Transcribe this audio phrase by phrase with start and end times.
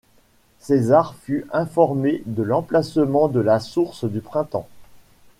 [0.57, 4.67] César fut informé de l'emplacement de la source du printemps.